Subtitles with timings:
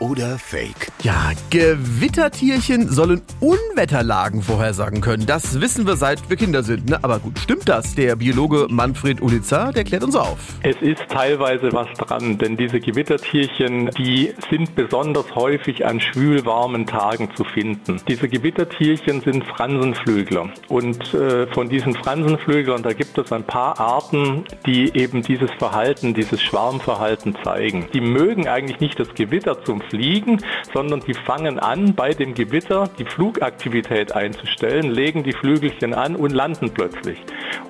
[0.00, 0.90] oder Fake?
[1.02, 5.26] Ja, Gewittertierchen sollen Unwetterlagen vorhersagen können.
[5.26, 6.90] Das wissen wir seit wir Kinder sind.
[6.90, 6.98] Ne?
[7.02, 7.94] Aber gut, stimmt das?
[7.94, 10.38] Der Biologe Manfred Uliza, der klärt uns auf.
[10.62, 17.30] Es ist teilweise was dran, denn diese Gewittertierchen, die sind besonders häufig an schwülwarmen Tagen
[17.36, 18.00] zu finden.
[18.08, 24.44] Diese Gewittertierchen sind Fransenflügler und äh, von diesen Fransenflüglern, da gibt es ein paar Arten,
[24.66, 27.86] die eben dieses Verhalten, dieses Schwarmverhalten zeigen.
[27.92, 30.38] Die mögen eigentlich nicht das Gewitter zum Fliegen,
[30.72, 36.30] sondern die fangen an, bei dem Gewitter die Flugaktivität einzustellen, legen die Flügelchen an und
[36.30, 37.18] landen plötzlich.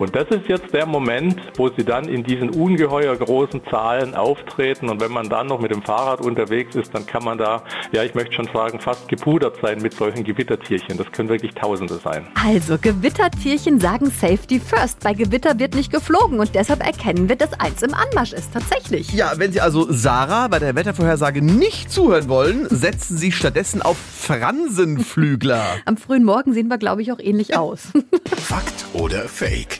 [0.00, 4.88] Und das ist jetzt der Moment, wo sie dann in diesen ungeheuer großen Zahlen auftreten.
[4.88, 8.02] Und wenn man dann noch mit dem Fahrrad unterwegs ist, dann kann man da, ja,
[8.02, 10.96] ich möchte schon sagen, fast gepudert sein mit solchen Gewittertierchen.
[10.96, 12.26] Das können wirklich Tausende sein.
[12.34, 15.00] Also, Gewittertierchen sagen Safety First.
[15.00, 18.54] Bei Gewitter wird nicht geflogen und deshalb erkennen wir, dass eins im Anmarsch ist.
[18.54, 19.12] Tatsächlich.
[19.12, 23.98] Ja, wenn Sie also Sarah bei der Wettervorhersage nicht zuhören wollen, setzen Sie stattdessen auf
[23.98, 25.62] Fransenflügler.
[25.84, 27.88] Am frühen Morgen sehen wir, glaube ich, auch ähnlich aus.
[28.38, 29.78] Fakt oder Fake?